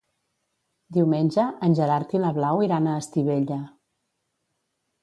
Diumenge 0.97 1.45
en 1.67 1.77
Gerard 1.81 2.17
i 2.19 2.23
na 2.25 2.33
Blau 2.39 2.65
iran 2.69 2.89
a 2.95 2.99
Estivella. 3.05 3.61